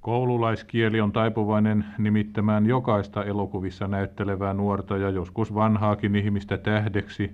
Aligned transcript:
Koululaiskieli 0.00 1.00
on 1.00 1.12
taipuvainen 1.12 1.84
nimittämään 1.98 2.66
jokaista 2.66 3.24
elokuvissa 3.24 3.88
näyttelevää 3.88 4.54
nuorta 4.54 4.96
ja 4.96 5.10
joskus 5.10 5.54
vanhaakin 5.54 6.16
ihmistä 6.16 6.58
tähdeksi, 6.58 7.32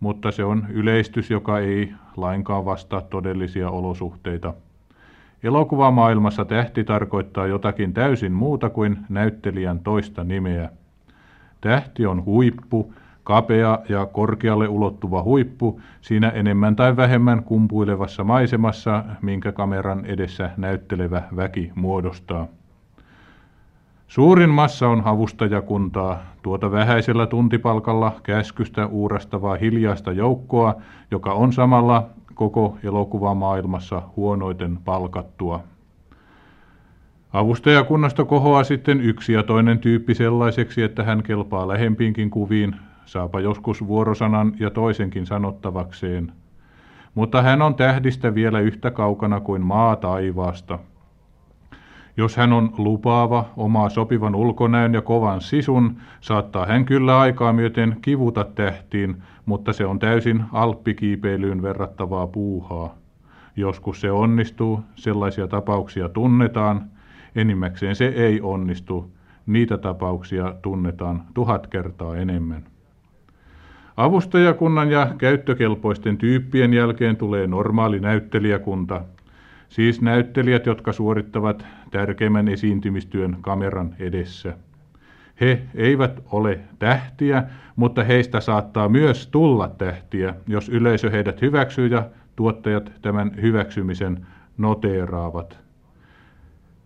mutta 0.00 0.30
se 0.30 0.44
on 0.44 0.66
yleistys, 0.70 1.30
joka 1.30 1.58
ei 1.58 1.92
lainkaan 2.16 2.64
vastaa 2.64 3.00
todellisia 3.00 3.70
olosuhteita. 3.70 4.54
Elokuvamaailmassa 5.42 6.44
tähti 6.44 6.84
tarkoittaa 6.84 7.46
jotakin 7.46 7.92
täysin 7.92 8.32
muuta 8.32 8.70
kuin 8.70 8.98
näyttelijän 9.08 9.80
toista 9.80 10.24
nimeä. 10.24 10.70
Tähti 11.60 12.06
on 12.06 12.24
huippu, 12.24 12.94
kapea 13.24 13.78
ja 13.88 14.06
korkealle 14.06 14.68
ulottuva 14.68 15.22
huippu 15.22 15.80
siinä 16.00 16.28
enemmän 16.28 16.76
tai 16.76 16.96
vähemmän 16.96 17.44
kumpuilevassa 17.44 18.24
maisemassa, 18.24 19.04
minkä 19.22 19.52
kameran 19.52 20.06
edessä 20.06 20.50
näyttelevä 20.56 21.22
väki 21.36 21.72
muodostaa. 21.74 22.46
Suurin 24.08 24.50
massa 24.50 24.88
on 24.88 25.02
avustajakuntaa, 25.04 26.22
tuota 26.42 26.70
vähäisellä 26.70 27.26
tuntipalkalla 27.26 28.12
käskystä 28.22 28.86
uurastavaa 28.86 29.56
hiljaista 29.56 30.12
joukkoa, 30.12 30.74
joka 31.10 31.32
on 31.32 31.52
samalla 31.52 32.06
koko 32.34 32.78
elokuvamaailmassa 32.84 34.02
huonoiten 34.16 34.78
palkattua. 34.84 35.60
Avustajakunnasta 37.32 38.24
kohoaa 38.24 38.64
sitten 38.64 39.00
yksi 39.00 39.32
ja 39.32 39.42
toinen 39.42 39.78
tyyppi 39.78 40.14
sellaiseksi, 40.14 40.82
että 40.82 41.02
hän 41.04 41.22
kelpaa 41.22 41.68
lähempiinkin 41.68 42.30
kuviin, 42.30 42.76
saapa 43.04 43.40
joskus 43.40 43.86
vuorosanan 43.86 44.52
ja 44.60 44.70
toisenkin 44.70 45.26
sanottavakseen. 45.26 46.32
Mutta 47.14 47.42
hän 47.42 47.62
on 47.62 47.74
tähdistä 47.74 48.34
vielä 48.34 48.60
yhtä 48.60 48.90
kaukana 48.90 49.40
kuin 49.40 49.62
maa 49.62 49.96
taivaasta. 49.96 50.78
Jos 52.16 52.36
hän 52.36 52.52
on 52.52 52.74
lupaava, 52.78 53.44
omaa 53.56 53.88
sopivan 53.88 54.34
ulkonäön 54.34 54.94
ja 54.94 55.02
kovan 55.02 55.40
sisun, 55.40 55.96
saattaa 56.20 56.66
hän 56.66 56.84
kyllä 56.84 57.20
aikaa 57.20 57.52
myöten 57.52 57.96
kivuta 58.02 58.44
tähtiin, 58.44 59.22
mutta 59.46 59.72
se 59.72 59.86
on 59.86 59.98
täysin 59.98 60.44
alppikiipeilyyn 60.52 61.62
verrattavaa 61.62 62.26
puuhaa. 62.26 62.94
Joskus 63.56 64.00
se 64.00 64.10
onnistuu, 64.10 64.80
sellaisia 64.94 65.48
tapauksia 65.48 66.08
tunnetaan, 66.08 66.90
enimmäkseen 67.36 67.96
se 67.96 68.06
ei 68.06 68.40
onnistu, 68.40 69.12
niitä 69.46 69.78
tapauksia 69.78 70.54
tunnetaan 70.62 71.22
tuhat 71.34 71.66
kertaa 71.66 72.16
enemmän. 72.16 72.64
Avustajakunnan 73.96 74.90
ja 74.90 75.14
käyttökelpoisten 75.18 76.18
tyyppien 76.18 76.74
jälkeen 76.74 77.16
tulee 77.16 77.46
normaali 77.46 78.00
näyttelijäkunta, 78.00 79.04
siis 79.68 80.00
näyttelijät, 80.00 80.66
jotka 80.66 80.92
suorittavat 80.92 81.66
tärkeimmän 81.90 82.48
esiintymistyön 82.48 83.36
kameran 83.40 83.94
edessä. 83.98 84.56
He 85.40 85.62
eivät 85.74 86.22
ole 86.32 86.60
tähtiä, 86.78 87.42
mutta 87.76 88.04
heistä 88.04 88.40
saattaa 88.40 88.88
myös 88.88 89.26
tulla 89.26 89.68
tähtiä, 89.68 90.34
jos 90.46 90.68
yleisö 90.68 91.10
heidät 91.10 91.42
hyväksyy 91.42 91.86
ja 91.86 92.06
tuottajat 92.36 92.92
tämän 93.02 93.32
hyväksymisen 93.42 94.26
noteeraavat. 94.58 95.58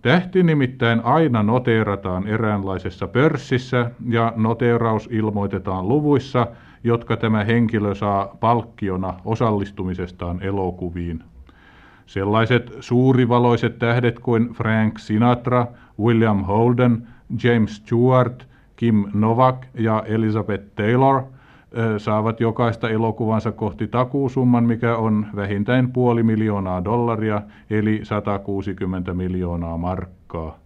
Tähti 0.02 0.42
nimittäin 0.42 1.00
aina 1.04 1.42
noteerataan 1.42 2.26
eräänlaisessa 2.26 3.06
pörssissä 3.08 3.90
ja 4.08 4.32
noteeraus 4.36 5.08
ilmoitetaan 5.12 5.88
luvuissa, 5.88 6.46
jotka 6.86 7.16
tämä 7.16 7.44
henkilö 7.44 7.94
saa 7.94 8.36
palkkiona 8.40 9.14
osallistumisestaan 9.24 10.42
elokuviin. 10.42 11.22
Sellaiset 12.06 12.76
suurivaloiset 12.80 13.78
tähdet 13.78 14.18
kuin 14.18 14.48
Frank 14.54 14.98
Sinatra, 14.98 15.66
William 16.00 16.44
Holden, 16.44 17.06
James 17.44 17.76
Stewart, 17.76 18.46
Kim 18.76 19.04
Novak 19.14 19.66
ja 19.74 20.02
Elizabeth 20.06 20.64
Taylor 20.74 21.22
saavat 21.98 22.40
jokaista 22.40 22.88
elokuvansa 22.88 23.52
kohti 23.52 23.86
takuusumman, 23.86 24.64
mikä 24.64 24.96
on 24.96 25.26
vähintään 25.36 25.92
puoli 25.92 26.22
miljoonaa 26.22 26.84
dollaria, 26.84 27.42
eli 27.70 28.00
160 28.02 29.14
miljoonaa 29.14 29.76
markkaa. 29.76 30.58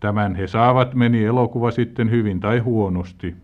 Tämän 0.00 0.34
he 0.34 0.46
saavat, 0.46 0.94
meni 0.94 1.24
elokuva 1.24 1.70
sitten 1.70 2.10
hyvin 2.10 2.40
tai 2.40 2.58
huonosti. 2.58 3.34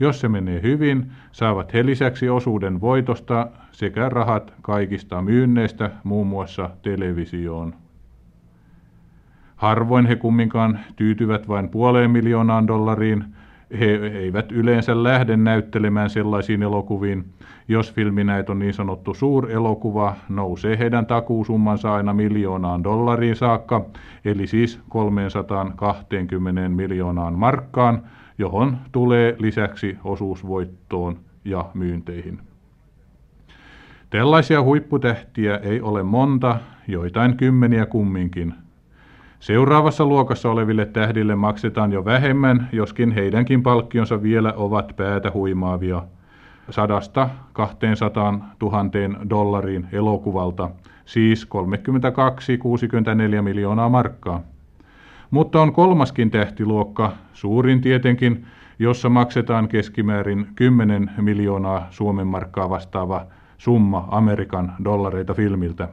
Jos 0.00 0.20
se 0.20 0.28
menee 0.28 0.62
hyvin, 0.62 1.12
saavat 1.32 1.72
he 1.74 1.86
lisäksi 1.86 2.28
osuuden 2.28 2.80
voitosta 2.80 3.48
sekä 3.72 4.08
rahat 4.08 4.54
kaikista 4.62 5.22
myynneistä, 5.22 5.90
muun 6.04 6.26
muassa 6.26 6.70
televisioon. 6.82 7.74
Harvoin 9.56 10.06
he 10.06 10.16
kumminkaan 10.16 10.80
tyytyvät 10.96 11.48
vain 11.48 11.68
puoleen 11.68 12.10
miljoonaan 12.10 12.66
dollariin. 12.66 13.24
He 13.80 13.86
eivät 13.94 14.52
yleensä 14.52 15.02
lähde 15.02 15.36
näyttelemään 15.36 16.10
sellaisiin 16.10 16.62
elokuviin. 16.62 17.24
Jos 17.70 17.92
filminäit 17.94 18.50
on 18.50 18.58
niin 18.58 18.74
sanottu 18.74 19.14
suurelokuva, 19.14 20.14
nousee 20.28 20.78
heidän 20.78 21.06
takuusummansa 21.06 21.94
aina 21.94 22.12
miljoonaan 22.12 22.84
dollariin 22.84 23.36
saakka, 23.36 23.84
eli 24.24 24.46
siis 24.46 24.80
320 24.88 26.68
miljoonaan 26.68 27.34
markkaan, 27.34 28.02
johon 28.38 28.76
tulee 28.92 29.36
lisäksi 29.38 29.98
osuusvoittoon 30.04 31.18
ja 31.44 31.64
myynteihin. 31.74 32.38
Tällaisia 34.10 34.62
huipputähtiä 34.62 35.56
ei 35.56 35.80
ole 35.80 36.02
monta, 36.02 36.56
joitain 36.88 37.36
kymmeniä 37.36 37.86
kumminkin. 37.86 38.54
Seuraavassa 39.40 40.04
luokassa 40.06 40.50
oleville 40.50 40.86
tähdille 40.86 41.34
maksetaan 41.34 41.92
jo 41.92 42.04
vähemmän, 42.04 42.68
joskin 42.72 43.10
heidänkin 43.10 43.62
palkkionsa 43.62 44.22
vielä 44.22 44.52
ovat 44.56 44.92
päätä 44.96 45.30
huimaavia. 45.34 46.02
Sadasta 46.70 47.28
200 47.52 48.32
000 48.62 48.84
dollariin 49.30 49.86
elokuvalta, 49.92 50.70
siis 51.04 51.48
32-64 53.38 53.42
miljoonaa 53.42 53.88
markkaa. 53.88 54.40
Mutta 55.30 55.62
on 55.62 55.72
kolmaskin 55.72 56.30
tähtiluokka, 56.30 57.12
suurin 57.32 57.80
tietenkin, 57.80 58.46
jossa 58.78 59.08
maksetaan 59.08 59.68
keskimäärin 59.68 60.46
10 60.54 61.10
miljoonaa 61.20 61.86
Suomen 61.90 62.26
markkaa 62.26 62.70
vastaava 62.70 63.26
summa 63.58 64.08
Amerikan 64.10 64.72
dollareita 64.84 65.34
filmiltä. 65.34 65.88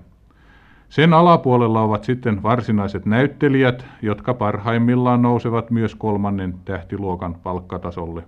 Sen 0.90 1.14
alapuolella 1.14 1.82
ovat 1.82 2.04
sitten 2.04 2.44
varsinaiset 2.44 3.06
näyttelijät, 3.06 3.86
jotka 4.02 4.34
parhaimmillaan 4.34 5.22
nousevat 5.22 5.72
myös 5.72 5.96
kolmannen 5.96 6.56
tähtiluokan 6.66 7.36
palkkatasolle. 7.44 8.24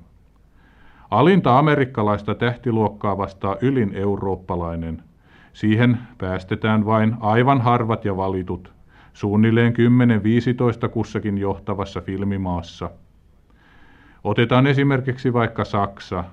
Alinta 1.11 1.59
amerikkalaista 1.59 2.35
tähtiluokkaa 2.35 3.17
vastaa 3.17 3.55
ylin 3.61 3.91
eurooppalainen. 3.93 5.03
Siihen 5.53 5.97
päästetään 6.17 6.85
vain 6.85 7.15
aivan 7.19 7.61
harvat 7.61 8.05
ja 8.05 8.17
valitut– 8.17 8.73
suunnilleen 9.19 9.73
10-15 10.85 10.89
kussakin 10.89 11.37
johtavassa 11.37 12.01
filmimaassa. 12.01 12.89
Otetaan 14.23 14.67
esimerkiksi 14.67 15.33
vaikka 15.33 15.65
Saksa, 15.65 16.23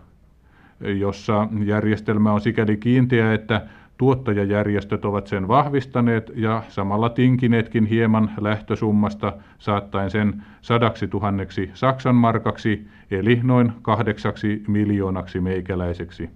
jossa 0.81 1.48
järjestelmä 1.65 2.32
on 2.32 2.41
sikäli 2.41 2.76
kiinteä, 2.76 3.34
että 3.34 3.66
tuottajajärjestöt 3.97 5.05
ovat 5.05 5.27
sen 5.27 5.49
vahvistaneet 5.49 6.33
ja 6.34 6.62
samalla 6.69 7.09
tinkineetkin 7.09 7.87
hieman 7.87 8.31
lähtösummasta 8.41 9.33
saattaen 9.59 10.11
sen 10.11 10.43
sadaksi 10.61 11.09
tuhanneksi 11.09 11.71
Saksan 11.75 12.15
markaksi, 12.15 12.87
eli 13.11 13.41
noin 13.43 13.73
kahdeksaksi 13.83 14.62
miljoonaksi 14.69 15.41
meikäläiseksi. 15.41 16.31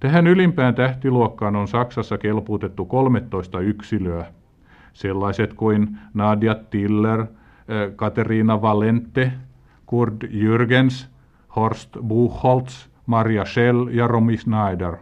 Tähän 0.00 0.26
ylimpään 0.26 0.74
tähtiluokkaan 0.74 1.56
on 1.56 1.68
Saksassa 1.68 2.18
kelpuutettu 2.18 2.84
13 2.84 3.60
yksilöä– 3.60 4.26
sellaiset 4.92 5.54
kuin 5.54 5.98
Nadia 6.14 6.54
Tiller, 6.54 7.20
eh, 7.20 7.26
Katerina 7.96 8.62
Valente, 8.62 9.32
Kurt 9.86 10.24
Jürgens, 10.24 11.06
Horst 11.56 11.96
Buchholz, 12.06 12.86
Maria 13.06 13.44
Schell 13.44 13.88
ja 13.88 14.06
Romy 14.06 14.36
Schneider. 14.36 14.96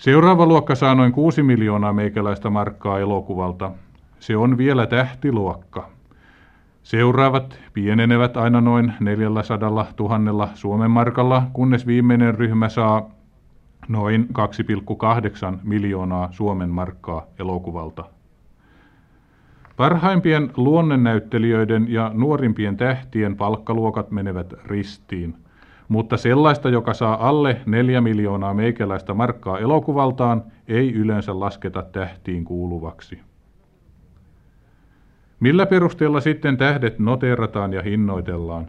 Seuraava 0.00 0.46
luokka 0.46 0.74
saa 0.74 0.94
noin 0.94 1.12
6 1.12 1.42
miljoonaa 1.42 1.92
meikäläistä 1.92 2.50
markkaa 2.50 2.98
elokuvalta. 2.98 3.72
Se 4.20 4.36
on 4.36 4.58
vielä 4.58 4.86
tähtiluokka. 4.86 5.88
Seuraavat 6.82 7.58
pienenevät 7.72 8.36
aina 8.36 8.60
noin 8.60 8.92
400 9.00 9.70
000 9.98 10.48
Suomen 10.54 10.90
markalla, 10.90 11.42
kunnes 11.52 11.86
viimeinen 11.86 12.34
ryhmä 12.34 12.68
saa 12.68 13.10
noin 13.88 14.28
2,8 15.52 15.58
miljoonaa 15.62 16.28
Suomen 16.32 16.70
markkaa 16.70 17.26
elokuvalta. 17.38 18.04
Parhaimpien 19.76 20.50
luonnennäyttelijöiden 20.56 21.92
ja 21.92 22.10
nuorimpien 22.14 22.76
tähtien 22.76 23.36
palkkaluokat 23.36 24.10
menevät 24.10 24.54
ristiin, 24.64 25.36
mutta 25.90 26.16
sellaista, 26.16 26.68
joka 26.68 26.94
saa 26.94 27.28
alle 27.28 27.60
neljä 27.66 28.00
miljoonaa 28.00 28.54
meikäläistä 28.54 29.14
markkaa 29.14 29.58
elokuvaltaan, 29.58 30.42
ei 30.68 30.92
yleensä 30.94 31.40
lasketa 31.40 31.82
tähtiin 31.82 32.44
kuuluvaksi. 32.44 33.20
Millä 35.40 35.66
perusteella 35.66 36.20
sitten 36.20 36.56
tähdet 36.56 36.98
noterataan 36.98 37.72
ja 37.72 37.82
hinnoitellaan? 37.82 38.68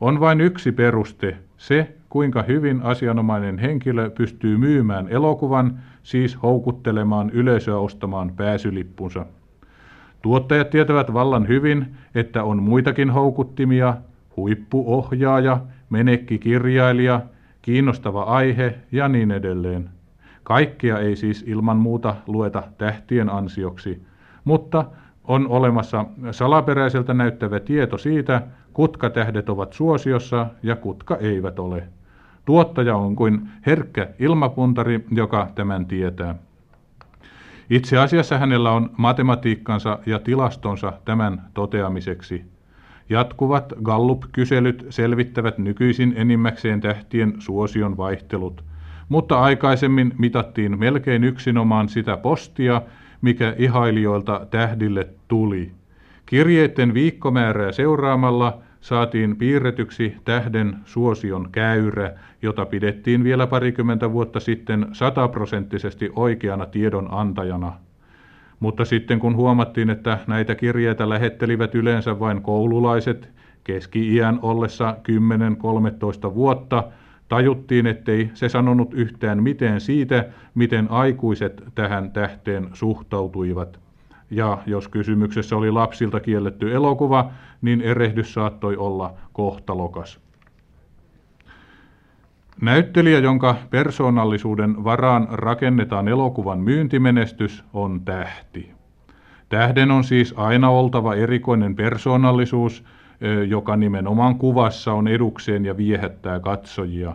On 0.00 0.20
vain 0.20 0.40
yksi 0.40 0.72
peruste, 0.72 1.36
se 1.56 1.96
kuinka 2.08 2.42
hyvin 2.42 2.82
asianomainen 2.82 3.58
henkilö 3.58 4.10
pystyy 4.10 4.56
myymään 4.56 5.08
elokuvan, 5.08 5.78
siis 6.02 6.42
houkuttelemaan 6.42 7.30
yleisöä 7.30 7.78
ostamaan 7.78 8.32
pääsylippunsa. 8.36 9.26
Tuottajat 10.22 10.70
tietävät 10.70 11.12
vallan 11.12 11.48
hyvin, 11.48 11.86
että 12.14 12.44
on 12.44 12.62
muitakin 12.62 13.10
houkuttimia, 13.10 13.94
huippuohjaaja, 14.38 15.60
menekkikirjailija, 15.90 17.20
kiinnostava 17.62 18.22
aihe 18.22 18.74
ja 18.92 19.08
niin 19.08 19.30
edelleen. 19.30 19.90
Kaikkea 20.42 20.98
ei 20.98 21.16
siis 21.16 21.44
ilman 21.46 21.76
muuta 21.76 22.14
lueta 22.26 22.62
tähtien 22.78 23.30
ansioksi, 23.30 24.02
mutta 24.44 24.84
on 25.24 25.48
olemassa 25.48 26.04
salaperäiseltä 26.30 27.14
näyttävä 27.14 27.60
tieto 27.60 27.98
siitä, 27.98 28.42
kutka 28.72 29.10
tähdet 29.10 29.48
ovat 29.48 29.72
suosiossa 29.72 30.46
ja 30.62 30.76
kutka 30.76 31.16
eivät 31.16 31.58
ole. 31.58 31.82
Tuottaja 32.44 32.96
on 32.96 33.16
kuin 33.16 33.48
herkkä 33.66 34.08
ilmapuntari, 34.18 35.04
joka 35.10 35.48
tämän 35.54 35.86
tietää. 35.86 36.34
Itse 37.70 37.98
asiassa 37.98 38.38
hänellä 38.38 38.70
on 38.72 38.90
matematiikkansa 38.96 39.98
ja 40.06 40.18
tilastonsa 40.18 40.92
tämän 41.04 41.42
toteamiseksi. 41.54 42.44
Jatkuvat 43.10 43.72
Gallup-kyselyt 43.82 44.86
selvittävät 44.90 45.58
nykyisin 45.58 46.12
enimmäkseen 46.16 46.80
tähtien 46.80 47.34
suosion 47.38 47.96
vaihtelut, 47.96 48.64
mutta 49.08 49.40
aikaisemmin 49.40 50.14
mitattiin 50.18 50.78
melkein 50.78 51.24
yksinomaan 51.24 51.88
sitä 51.88 52.16
postia, 52.16 52.82
mikä 53.22 53.54
ihailijoilta 53.58 54.46
tähdille 54.50 55.08
tuli. 55.28 55.72
Kirjeiden 56.26 56.94
viikkomäärää 56.94 57.72
seuraamalla 57.72 58.58
saatiin 58.80 59.36
piirretyksi 59.36 60.16
tähden 60.24 60.76
suosion 60.84 61.48
käyrä, 61.52 62.12
jota 62.42 62.66
pidettiin 62.66 63.24
vielä 63.24 63.46
parikymmentä 63.46 64.12
vuotta 64.12 64.40
sitten 64.40 64.86
sataprosenttisesti 64.92 66.10
oikeana 66.16 66.66
tiedon 66.66 67.08
antajana. 67.10 67.72
Mutta 68.60 68.84
sitten 68.84 69.18
kun 69.18 69.36
huomattiin, 69.36 69.90
että 69.90 70.18
näitä 70.26 70.54
kirjeitä 70.54 71.08
lähettelivät 71.08 71.74
yleensä 71.74 72.20
vain 72.20 72.42
koululaiset 72.42 73.30
keski-iän 73.64 74.38
ollessa 74.42 74.96
10-13 76.30 76.34
vuotta, 76.34 76.84
tajuttiin, 77.28 77.86
ettei 77.86 78.30
se 78.34 78.48
sanonut 78.48 78.94
yhtään 78.94 79.42
mitään 79.42 79.80
siitä, 79.80 80.24
miten 80.54 80.90
aikuiset 80.90 81.62
tähän 81.74 82.10
tähteen 82.12 82.68
suhtautuivat– 82.72 83.78
ja 84.30 84.58
jos 84.66 84.88
kysymyksessä 84.88 85.56
oli 85.56 85.70
lapsilta 85.70 86.20
kielletty 86.20 86.74
elokuva, 86.74 87.30
niin 87.62 87.80
erehdys 87.80 88.34
saattoi 88.34 88.76
olla 88.76 89.14
kohtalokas. 89.32 90.20
Näyttelijä, 92.60 93.18
jonka 93.18 93.56
persoonallisuuden 93.70 94.84
varaan 94.84 95.28
rakennetaan 95.30 96.08
elokuvan 96.08 96.58
myyntimenestys, 96.58 97.64
on 97.72 98.00
tähti. 98.04 98.70
Tähden 99.48 99.90
on 99.90 100.04
siis 100.04 100.34
aina 100.36 100.70
oltava 100.70 101.14
erikoinen 101.14 101.76
persoonallisuus, 101.76 102.84
joka 103.48 103.76
nimenomaan 103.76 104.38
kuvassa 104.38 104.92
on 104.92 105.08
edukseen 105.08 105.64
ja 105.64 105.76
viehättää 105.76 106.40
katsojia. 106.40 107.12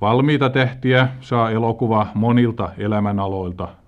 Valmiita 0.00 0.50
tähtiä 0.50 1.08
saa 1.20 1.50
elokuva 1.50 2.06
monilta 2.14 2.68
elämänaloilta– 2.78 3.68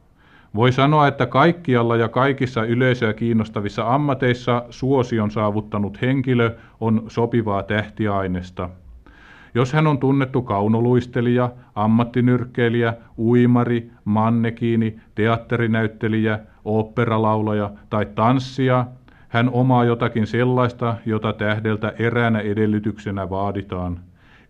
voi 0.54 0.72
sanoa, 0.72 1.06
että 1.06 1.26
kaikkialla 1.26 1.96
ja 1.96 2.08
kaikissa 2.08 2.64
yleisöä 2.64 3.12
kiinnostavissa 3.12 3.94
ammateissa 3.94 4.64
suosion 4.70 5.30
saavuttanut 5.30 6.02
henkilö 6.02 6.56
on 6.80 7.02
sopivaa 7.08 7.62
tähtiainesta. 7.62 8.70
Jos 9.54 9.72
hän 9.72 9.86
on 9.86 9.98
tunnettu 9.98 10.42
kaunoluistelija, 10.42 11.50
ammattinyrkkeilijä, 11.74 12.94
uimari, 13.18 13.90
mannekiini, 14.04 14.96
teatterinäyttelijä, 15.14 16.38
oopperalaulaja 16.64 17.70
tai 17.90 18.06
tanssija, 18.06 18.86
hän 19.28 19.50
omaa 19.52 19.84
jotakin 19.84 20.26
sellaista, 20.26 20.96
jota 21.06 21.32
tähdeltä 21.32 21.92
eräänä 21.98 22.40
edellytyksenä 22.40 23.30
vaaditaan. 23.30 24.00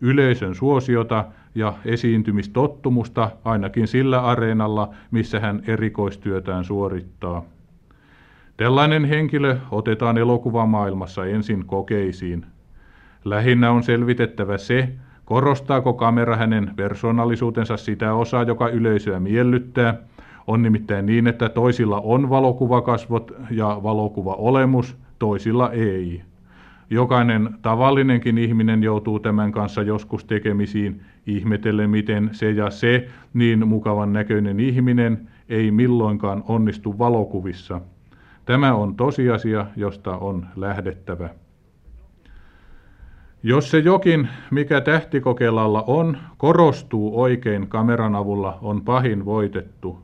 Yleisön 0.00 0.54
suosiota 0.54 1.24
ja 1.54 1.74
esiintymistottumusta 1.84 3.30
ainakin 3.44 3.88
sillä 3.88 4.20
areenalla, 4.20 4.94
missä 5.10 5.40
hän 5.40 5.62
erikoistyötään 5.66 6.64
suorittaa. 6.64 7.44
Tällainen 8.56 9.04
henkilö 9.04 9.56
otetaan 9.70 10.18
elokuvamaailmassa 10.18 11.26
ensin 11.26 11.66
kokeisiin. 11.66 12.46
Lähinnä 13.24 13.70
on 13.70 13.82
selvitettävä 13.82 14.58
se, 14.58 14.88
korostaako 15.24 15.92
kamera 15.92 16.36
hänen 16.36 16.70
persoonallisuutensa 16.76 17.76
sitä 17.76 18.14
osaa, 18.14 18.42
joka 18.42 18.68
yleisöä 18.68 19.20
miellyttää. 19.20 19.96
On 20.46 20.62
nimittäin 20.62 21.06
niin, 21.06 21.26
että 21.26 21.48
toisilla 21.48 22.00
on 22.00 22.30
valokuvakasvot 22.30 23.32
ja 23.50 23.80
valokuvaolemus, 23.82 24.96
toisilla 25.18 25.70
ei. 25.70 26.22
Jokainen 26.90 27.50
tavallinenkin 27.62 28.38
ihminen 28.38 28.82
joutuu 28.82 29.20
tämän 29.20 29.52
kanssa 29.52 29.82
joskus 29.82 30.24
tekemisiin, 30.24 31.02
ihmetellen 31.26 31.90
miten 31.90 32.28
se 32.32 32.50
ja 32.50 32.70
se 32.70 33.08
niin 33.34 33.68
mukavan 33.68 34.12
näköinen 34.12 34.60
ihminen 34.60 35.28
ei 35.48 35.70
milloinkaan 35.70 36.44
onnistu 36.48 36.98
valokuvissa. 36.98 37.80
Tämä 38.44 38.74
on 38.74 38.96
tosiasia, 38.96 39.66
josta 39.76 40.16
on 40.16 40.46
lähdettävä. 40.56 41.28
Jos 43.42 43.70
se 43.70 43.78
jokin, 43.78 44.28
mikä 44.50 44.80
tähtikokeilalla 44.80 45.84
on, 45.86 46.18
korostuu 46.36 47.20
oikein 47.20 47.68
kameran 47.68 48.14
avulla, 48.14 48.58
on 48.62 48.84
pahin 48.84 49.24
voitettu– 49.24 49.98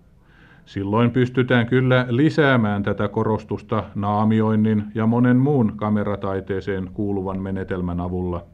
Silloin 0.69 1.11
pystytään 1.11 1.67
kyllä 1.67 2.07
lisäämään 2.09 2.83
tätä 2.83 3.09
korostusta 3.09 3.85
naamioinnin 3.95 4.85
ja 4.95 5.07
monen 5.07 5.37
muun 5.37 5.73
kamerataiteeseen 5.77 6.91
kuuluvan 6.95 7.43
menetelmän 7.43 8.01
avulla. 8.01 8.45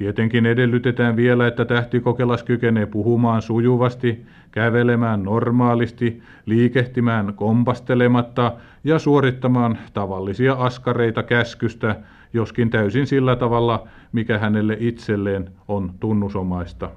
Tietenkin 0.00 0.46
edellytetään 0.46 1.16
vielä, 1.16 1.46
että 1.46 1.64
tähtikokelas 1.64 2.42
kykenee 2.42 2.86
puhumaan 2.86 3.42
sujuvasti, 3.42 4.26
kävelemään 4.50 5.22
normaalisti, 5.22 6.22
liikehtimään 6.46 7.34
kompastelematta 7.34 8.52
ja 8.84 8.98
suorittamaan 8.98 9.78
tavallisia 9.92 10.52
askareita 10.52 11.22
käskystä, 11.22 11.96
joskin 12.32 12.70
täysin 12.70 13.06
sillä 13.06 13.36
tavalla, 13.36 13.88
mikä 14.12 14.38
hänelle 14.38 14.76
itselleen 14.80 15.50
on 15.68 15.92
tunnusomaista. 16.00 16.90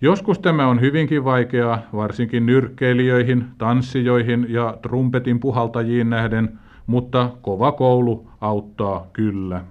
Joskus 0.00 0.38
tämä 0.38 0.66
on 0.66 0.80
hyvinkin 0.80 1.24
vaikeaa, 1.24 1.82
varsinkin 1.92 2.46
nyrkkeilijöihin, 2.46 3.44
tanssijoihin 3.58 4.46
ja 4.48 4.78
trumpetin 4.82 5.40
puhaltajiin 5.40 6.10
nähden, 6.10 6.58
mutta 6.86 7.30
kova 7.42 7.72
koulu 7.72 8.30
auttaa 8.40 9.06
kyllä. 9.12 9.64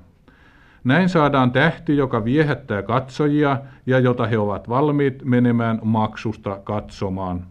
Näin 0.87 1.09
saadaan 1.09 1.51
tähti, 1.51 1.97
joka 1.97 2.25
viehättää 2.25 2.83
katsojia 2.83 3.57
ja 3.85 3.99
jota 3.99 4.27
he 4.27 4.37
ovat 4.37 4.69
valmiit 4.69 5.25
menemään 5.25 5.79
maksusta 5.83 6.59
katsomaan. 6.63 7.43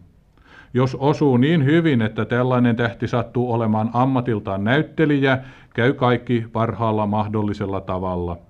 Jos 0.73 0.95
osuu 0.95 1.37
niin 1.37 1.65
hyvin, 1.65 2.01
että 2.01 2.25
tällainen 2.25 2.75
tähti 2.75 3.07
sattuu 3.07 3.53
olemaan 3.53 3.89
ammatiltaan 3.93 4.63
näyttelijä, 4.63 5.37
käy 5.73 5.93
kaikki 5.93 6.45
parhaalla 6.51 7.05
mahdollisella 7.05 7.81
tavalla– 7.81 8.37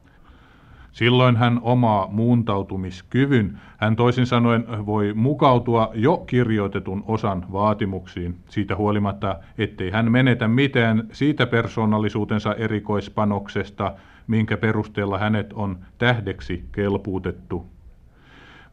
Silloin 0.97 1.35
hän 1.35 1.59
omaa 1.61 2.07
muuntautumiskyvyn. 2.11 3.59
Hän 3.77 3.95
toisin 3.95 4.25
sanoen 4.25 4.85
voi 4.85 5.13
mukautua 5.13 5.91
jo 5.93 6.17
kirjoitetun 6.17 7.03
osan 7.07 7.45
vaatimuksiin, 7.51 8.35
siitä 8.49 8.75
huolimatta, 8.75 9.39
ettei 9.57 9.91
hän 9.91 10.11
menetä 10.11 10.47
mitään 10.47 11.03
siitä 11.11 11.47
persoonallisuutensa 11.47 12.55
erikoispanoksesta, 12.55 13.93
minkä 14.27 14.57
perusteella 14.57 15.17
hänet 15.17 15.53
on 15.53 15.77
tähdeksi 15.97 16.65
kelpuutettu. 16.71 17.65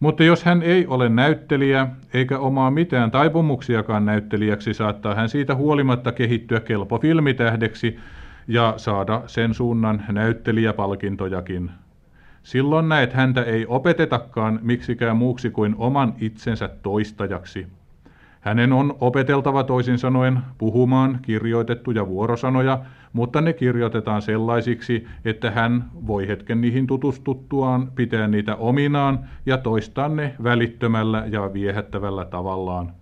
Mutta 0.00 0.25
jos 0.25 0.44
hän 0.44 0.62
ei 0.62 0.87
ole 0.87 1.08
näyttelijä, 1.08 1.88
eikä 2.14 2.38
omaa 2.38 2.70
mitään 2.70 3.11
taipumuksiakaan 3.11 4.04
näyttelijäksi, 4.06 4.75
saattaa 4.75 5.14
hän 5.14 5.28
siitä 5.28 5.54
huolimatta 5.54 6.12
kehittyä 6.12 6.61
kelpo 6.61 6.99
filmitähdeksi 6.99 7.99
ja 8.49 8.75
saada 8.76 9.23
sen 9.26 9.54
suunnan 9.54 10.04
näyttelijäpalkintojakin 10.08 11.70
Silloin 12.44 12.88
näet 12.88 13.12
häntä 13.12 13.42
ei 13.42 13.66
opetetakaan 13.66 14.58
miksikään 14.62 15.16
muuksi 15.16 15.50
kuin 15.50 15.75
oman 15.78 16.14
itsensä 16.20 16.68
toistajaksi. 16.68 17.66
Hänen 18.44 18.72
on 18.72 18.96
opeteltava 19.00 19.64
toisin 19.64 19.98
sanoen 19.98 20.38
puhumaan 20.58 21.18
kirjoitettuja 21.22 22.08
vuorosanoja, 22.08 22.78
mutta 23.12 23.40
ne 23.40 23.52
kirjoitetaan 23.52 24.22
sellaisiksi, 24.22 25.06
että 25.24 25.50
hän 25.50 25.90
voi 26.06 26.28
hetken 26.28 26.60
niihin 26.60 26.86
tutustuttuaan 26.86 27.92
pitää 27.94 28.28
niitä 28.28 28.56
ominaan 28.56 29.18
ja 29.46 29.58
toistaa 29.58 30.08
ne 30.08 30.34
välittömällä 30.42 31.24
ja 31.30 31.52
viehättävällä 31.52 32.24
tavallaan. 32.24 32.92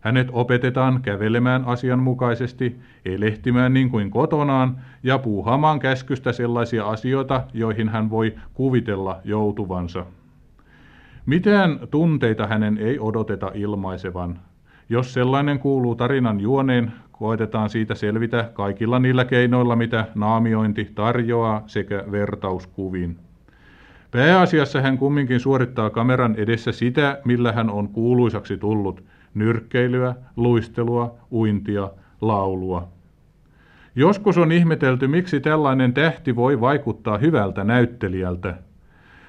Hänet 0.00 0.28
opetetaan 0.32 1.02
kävelemään 1.02 1.64
asianmukaisesti, 1.64 2.76
elehtimään 3.04 3.74
niin 3.74 3.90
kuin 3.90 4.10
kotonaan 4.10 4.76
ja 5.02 5.18
puuhaamaan 5.18 5.78
käskystä 5.78 6.32
sellaisia 6.32 6.84
asioita, 6.88 7.44
joihin 7.52 7.88
hän 7.88 8.10
voi 8.10 8.34
kuvitella 8.54 9.20
joutuvansa. 9.24 10.06
Mitään 11.26 11.78
tunteita 11.90 12.46
hänen 12.46 12.78
ei 12.78 12.98
odoteta 12.98 13.50
ilmaisevan. 13.54 14.38
Jos 14.92 15.14
sellainen 15.14 15.58
kuuluu 15.58 15.94
tarinan 15.94 16.40
juoneen, 16.40 16.92
koetetaan 17.12 17.70
siitä 17.70 17.94
selvitä 17.94 18.50
kaikilla 18.52 18.98
niillä 18.98 19.24
keinoilla, 19.24 19.76
mitä 19.76 20.06
naamiointi 20.14 20.90
tarjoaa 20.94 21.62
sekä 21.66 22.04
vertauskuvin. 22.10 23.16
Pääasiassa 24.10 24.80
hän 24.80 24.98
kumminkin 24.98 25.40
suorittaa 25.40 25.90
kameran 25.90 26.34
edessä 26.34 26.72
sitä, 26.72 27.18
millä 27.24 27.52
hän 27.52 27.70
on 27.70 27.88
kuuluisaksi 27.88 28.56
tullut, 28.56 29.04
nyrkkeilyä, 29.34 30.14
luistelua, 30.36 31.14
uintia, 31.32 31.90
laulua. 32.20 32.88
Joskus 33.94 34.38
on 34.38 34.52
ihmetelty, 34.52 35.08
miksi 35.08 35.40
tällainen 35.40 35.94
tähti 35.94 36.36
voi 36.36 36.60
vaikuttaa 36.60 37.18
hyvältä 37.18 37.64
näyttelijältä. 37.64 38.54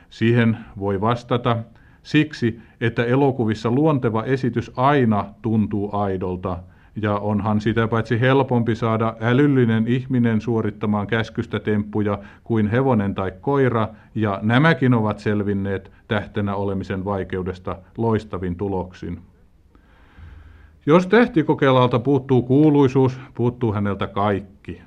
Siihen 0.09 0.57
voi 0.79 1.01
vastata 1.01 1.57
siksi, 2.03 2.60
että 2.81 3.05
elokuvissa 3.05 3.72
luonteva 3.72 4.24
esitys 4.24 4.72
aina 4.75 5.25
tuntuu 5.41 5.89
aidolta– 5.96 6.58
ja 6.96 7.17
onhan 7.17 7.62
sitä 7.62 7.88
paitsi 7.88 8.20
helpompi 8.20 8.75
saada 8.75 9.15
älyllinen 9.22 9.88
ihminen 9.88 10.41
suorittamaan 10.41 11.08
käskystä 11.08 11.60
temppuja 11.60 12.20
kuin 12.43 12.67
hevonen 12.67 13.15
tai 13.15 13.31
koira, 13.41 13.88
ja 14.15 14.39
nämäkin 14.41 14.93
ovat 14.93 15.20
selvinneet 15.20 15.91
tähtenä 16.08 16.55
olemisen 16.55 17.05
vaikeudesta 17.05 17.77
loistavin 17.98 18.55
tuloksin. 18.55 19.22
Jos 20.86 21.08
tähtikokeilalta 21.08 22.00
puuttuu 22.00 22.41
kuuluisuus, 22.41 23.20
puuttuu 23.34 23.74
häneltä 23.74 24.08
kaikki. 24.08 24.81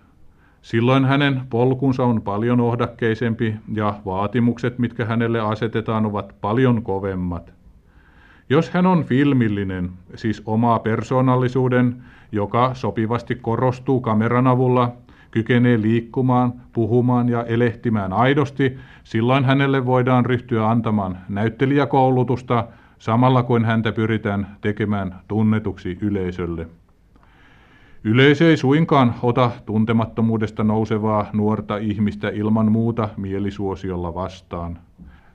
Silloin 0.64 1.04
hänen 1.04 1.42
polkunsa 1.50 2.04
on 2.04 2.22
paljon 2.22 2.60
ohdakkeisempi 2.60 3.54
ja 3.74 3.94
vaatimukset, 4.04 4.78
mitkä 4.78 5.04
hänelle 5.04 5.40
asetetaan, 5.40 6.06
ovat 6.06 6.34
paljon 6.40 6.82
kovemmat. 6.82 7.52
Jos 8.50 8.70
hän 8.70 8.86
on 8.86 9.04
filmillinen, 9.04 9.90
siis 10.14 10.42
omaa 10.46 10.78
persoonallisuuden, 10.78 11.96
joka 12.32 12.70
sopivasti 12.74 13.34
korostuu 13.34 14.00
kameran 14.00 14.46
avulla, 14.46 14.92
kykenee 15.30 15.82
liikkumaan, 15.82 16.52
puhumaan 16.72 17.28
ja 17.28 17.44
elehtimään 17.44 18.12
aidosti, 18.12 18.78
silloin 19.04 19.44
hänelle 19.44 19.86
voidaan 19.86 20.26
ryhtyä 20.26 20.70
antamaan 20.70 21.18
näyttelijäkoulutusta 21.28 22.66
samalla 22.98 23.42
kuin 23.42 23.64
häntä 23.64 23.92
pyritään 23.92 24.56
tekemään 24.60 25.14
tunnetuksi 25.28 25.98
yleisölle. 26.00 26.66
Yleisö 28.06 28.50
ei 28.50 28.56
suinkaan 28.56 29.14
ota 29.22 29.50
tuntemattomuudesta 29.66 30.64
nousevaa 30.64 31.26
nuorta 31.32 31.76
ihmistä 31.76 32.28
ilman 32.28 32.72
muuta 32.72 33.08
mielisuosiolla 33.16 34.14
vastaan. 34.14 34.78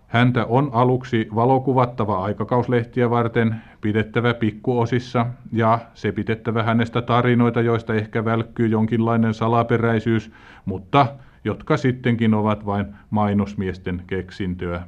Häntä 0.08 0.46
on 0.46 0.70
aluksi 0.74 1.28
valokuvattava 1.36 2.24
aikakauslehtiä 2.24 3.10
varten, 3.10 3.56
pidettävä 3.82 4.34
pikkuosissa 4.34 5.26
ja 5.52 5.80
se 5.94 6.12
pidettävä 6.12 6.64
hänestä 6.64 7.02
tarinoita, 7.02 7.62
joista 7.62 7.94
ehkä 7.94 8.26
välkkyy 8.26 8.68
jonkinlainen 8.68 9.34
salaperäisyys, 9.34 10.32
mutta 10.66 11.08
jotka 11.44 11.78
sittenkin 11.78 12.34
ovat 12.34 12.66
vain 12.66 12.86
mainosmiesten 13.10 14.04
keksintöä. 14.08 14.82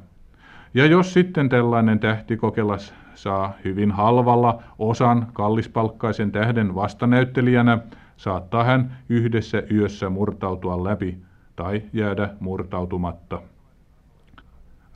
Ja 0.74 0.86
jos 0.86 1.12
sitten 1.12 1.48
tällainen 1.48 1.98
tähtikokelas 1.98 2.94
saa 3.14 3.52
hyvin 3.64 3.90
halvalla 3.90 4.62
osan 4.78 5.26
kallispalkkaisen 5.32 6.32
tähden 6.32 6.74
vastanäyttelijänä, 6.74 7.78
saattaa 8.16 8.64
hän 8.64 8.96
yhdessä 9.08 9.62
yössä 9.70 10.10
murtautua 10.10 10.84
läpi 10.84 11.18
tai 11.56 11.82
jäädä 11.92 12.28
murtautumatta. 12.40 13.42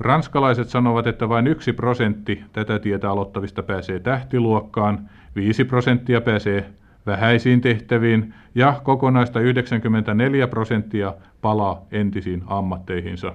Ranskalaiset 0.00 0.68
sanovat, 0.68 1.06
että 1.06 1.28
vain 1.28 1.46
yksi 1.46 1.72
prosentti 1.72 2.44
tätä 2.52 2.78
tietä 2.78 3.10
aloittavista 3.10 3.62
pääsee 3.62 4.00
tähtiluokkaan, 4.00 5.10
viisi 5.36 5.64
prosenttia 5.64 6.20
pääsee 6.20 6.70
vähäisiin 7.06 7.60
tehtäviin 7.60 8.34
ja 8.54 8.80
kokonaista 8.84 9.40
94 9.40 10.46
prosenttia 10.46 11.14
palaa 11.42 11.82
entisiin 11.92 12.42
ammatteihinsa. 12.46 13.32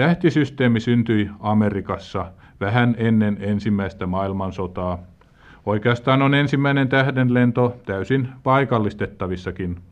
Tähtisysteemi 0.00 0.80
syntyi 0.80 1.30
Amerikassa 1.40 2.32
vähän 2.60 2.94
ennen 2.98 3.36
ensimmäistä 3.40 4.06
maailmansotaa. 4.06 4.98
Oikeastaan 5.66 6.22
on 6.22 6.34
ensimmäinen 6.34 6.88
tähdenlento 6.88 7.76
täysin 7.86 8.28
paikallistettavissakin– 8.42 9.76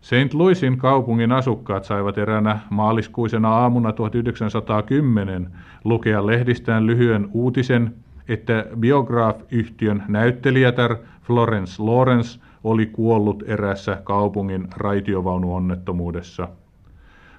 St. 0.00 0.34
Louisin 0.34 0.78
kaupungin 0.78 1.32
asukkaat 1.32 1.84
saivat 1.84 2.18
eräänä 2.18 2.58
maaliskuisena 2.70 3.48
aamuna 3.48 3.92
1910 3.92 5.50
lukea 5.84 6.26
lehdistään 6.26 6.86
lyhyen 6.86 7.28
uutisen, 7.32 7.94
että 8.28 8.66
Biograph-yhtiön 8.80 10.02
näyttelijätär 10.08 10.96
Florence 11.22 11.82
Lawrence 11.82 12.40
oli 12.64 12.86
kuollut 12.86 13.42
erässä 13.46 14.00
kaupungin 14.04 14.68
raitiovaunuonnettomuudessa. 14.76 16.48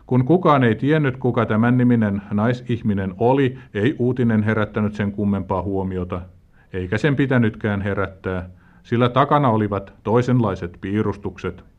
Kun 0.08 0.26
kukaan 0.26 0.64
ei 0.64 0.76
tiennyt, 0.76 1.18
kuka 1.18 1.46
tämän 1.46 1.78
niminen 1.78 2.22
naisihminen 2.32 3.14
oli, 3.18 3.58
ei 3.74 3.96
uutinen 4.00 4.44
herättänyt 4.44 4.94
sen 4.94 5.12
kummempaa 5.12 5.62
huomiota, 5.62 6.22
eikä 6.74 6.98
sen 6.98 7.16
pitänytkään 7.16 7.82
herättää, 7.82 8.50
sillä 8.84 9.10
takana 9.10 9.50
olivat 9.50 9.94
toisenlaiset 10.04 10.78
piirustukset– 10.82 11.64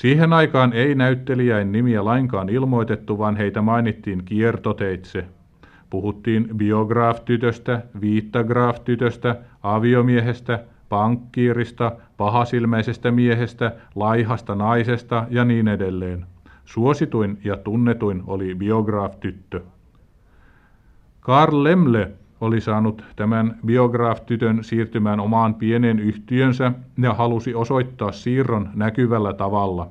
Siihen 0.00 0.32
aikaan 0.32 0.72
ei 0.72 0.94
näyttelijäin 0.94 1.72
nimiä 1.72 2.04
lainkaan 2.04 2.48
ilmoitettu, 2.48 3.18
vaan 3.18 3.36
heitä 3.36 3.62
mainittiin 3.62 4.24
kiertoteitse. 4.24 5.24
Puhuttiin 5.90 6.48
biograaf-tytöstä, 6.56 7.82
viittagraaf-tytöstä, 8.00 9.36
aviomiehestä, 9.62 10.64
pankkiirista, 10.88 11.92
pahasilmäisestä 12.16 13.10
miehestä, 13.10 13.72
laihasta 13.94 14.54
naisesta 14.54 15.26
ja 15.30 15.44
niin 15.44 15.68
edelleen. 15.68 16.26
Suosituin 16.70 17.38
ja 17.44 17.56
tunnetuin 17.56 18.22
oli 18.26 18.54
biograaf-tyttö. 18.54 19.60
Karl 21.20 21.64
Lemle 21.64 22.12
oli 22.40 22.60
saanut 22.60 23.04
tämän 23.16 23.58
biograaf-tytön 23.66 24.64
siirtymään 24.64 25.20
omaan 25.20 25.54
pienen 25.54 25.98
yhtiönsä 25.98 26.72
ja 27.02 27.14
halusi 27.14 27.54
osoittaa 27.54 28.12
siirron 28.12 28.70
näkyvällä 28.74 29.32
tavalla. 29.32 29.88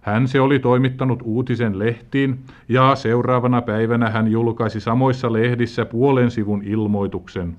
Hän 0.00 0.28
se 0.28 0.40
oli 0.40 0.58
toimittanut 0.58 1.22
uutisen 1.24 1.78
lehtiin 1.78 2.38
ja 2.68 2.94
seuraavana 2.94 3.62
päivänä 3.62 4.10
hän 4.10 4.28
julkaisi 4.28 4.80
samoissa 4.80 5.32
lehdissä 5.32 5.84
puolen 5.84 6.30
sivun 6.30 6.62
ilmoituksen. 6.64 7.56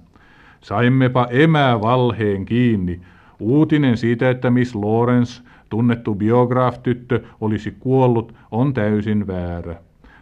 Saimmepa 0.61 1.27
emää 1.29 1.81
valheen 1.81 2.45
kiinni. 2.45 3.01
Uutinen 3.43 3.97
siitä, 3.97 4.29
että 4.29 4.49
Miss 4.49 4.75
Lawrence, 4.75 5.43
tunnettu 5.69 6.15
biograaf-tyttö, 6.15 7.23
olisi 7.41 7.75
kuollut, 7.79 8.33
on 8.51 8.73
täysin 8.73 9.27
väärä. 9.27 9.75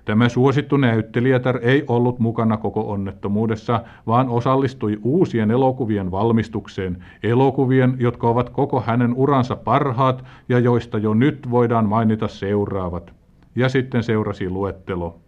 Tämä 0.05 0.29
suosittu 0.29 0.77
näyttelijätär 0.77 1.59
ei 1.61 1.83
ollut 1.87 2.19
mukana 2.19 2.57
koko 2.57 2.91
onnettomuudessa, 2.91 3.81
vaan 4.07 4.29
osallistui 4.29 4.99
uusien 5.03 5.51
elokuvien 5.51 6.11
valmistukseen, 6.11 7.03
elokuvien, 7.23 7.95
jotka 7.99 8.29
ovat 8.29 8.49
koko 8.49 8.81
hänen 8.81 9.13
uransa 9.13 9.55
parhaat 9.55 10.23
ja 10.49 10.59
joista 10.59 10.97
jo 10.97 11.13
nyt 11.13 11.51
voidaan 11.51 11.89
mainita 11.89 12.27
seuraavat. 12.27 13.13
Ja 13.55 13.69
sitten 13.69 14.03
seurasi 14.03 14.49
luettelo. 14.49 15.19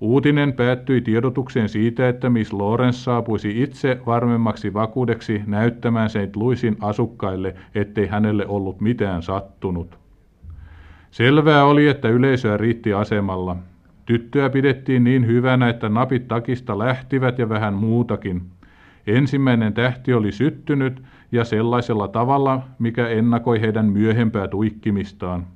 Uutinen 0.00 0.52
päättyi 0.52 1.00
tiedotukseen 1.00 1.68
siitä, 1.68 2.08
että 2.08 2.30
Miss 2.30 2.52
Lawrence 2.52 2.98
saapuisi 2.98 3.62
itse 3.62 4.00
varmemmaksi 4.06 4.74
vakuudeksi 4.74 5.42
näyttämään 5.46 6.10
St. 6.10 6.36
Louisin 6.36 6.76
asukkaille, 6.80 7.54
ettei 7.74 8.06
hänelle 8.06 8.46
ollut 8.46 8.80
mitään 8.80 9.22
sattunut. 9.22 9.98
Selvää 11.10 11.64
oli, 11.64 11.88
että 11.88 12.08
yleisöä 12.08 12.56
riitti 12.56 12.92
asemalla. 12.92 13.56
Tyttöä 14.06 14.50
pidettiin 14.50 15.04
niin 15.04 15.26
hyvänä, 15.26 15.68
että 15.68 15.88
napit 15.88 16.28
takista 16.28 16.78
lähtivät 16.78 17.38
ja 17.38 17.48
vähän 17.48 17.74
muutakin. 17.74 18.42
Ensimmäinen 19.06 19.74
tähti 19.74 20.12
oli 20.12 20.32
syttynyt 20.32 21.02
ja 21.32 21.44
sellaisella 21.44 22.08
tavalla, 22.08 22.62
mikä 22.78 23.08
ennakoi 23.08 23.60
heidän 23.60 23.86
myöhempää 23.86 24.48
tuikkimistaan. 24.48 25.46